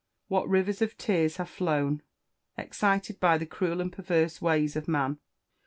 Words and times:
What 0.29 0.49
rivers 0.49 0.81
of 0.81 0.97
tears 0.97 1.37
have 1.37 1.47
flown, 1.47 2.01
excited 2.57 3.19
by 3.19 3.37
the 3.37 3.45
cruel 3.45 3.79
and 3.81 3.93
perverse 3.93 4.41
ways 4.41 4.75
of 4.75 4.87
man! 4.87 5.19